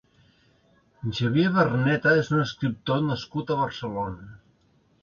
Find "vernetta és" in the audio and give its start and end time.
1.59-2.33